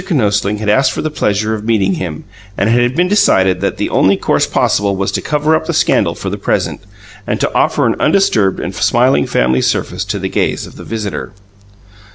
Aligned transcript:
Kinosling 0.03 0.57
had 0.57 0.67
asked 0.67 0.93
for 0.93 1.03
the 1.03 1.11
pleasure 1.11 1.53
of 1.53 1.63
meeting 1.63 1.93
him, 1.93 2.23
and 2.57 2.67
it 2.71 2.81
had 2.81 2.95
been 2.95 3.07
decided 3.07 3.61
that 3.61 3.77
the 3.77 3.91
only 3.91 4.17
course 4.17 4.47
possible 4.47 4.95
was 4.95 5.11
to 5.11 5.21
cover 5.21 5.55
up 5.55 5.67
the 5.67 5.73
scandal 5.75 6.15
for 6.15 6.31
the 6.31 6.39
present, 6.39 6.81
and 7.27 7.39
to 7.39 7.53
offer 7.53 7.85
an 7.85 8.01
undisturbed 8.01 8.59
and 8.59 8.73
smiling 8.73 9.27
family 9.27 9.61
surface 9.61 10.03
to 10.05 10.17
the 10.17 10.27
gaze 10.27 10.65
of 10.65 10.75
the 10.75 10.83
visitor. 10.83 11.33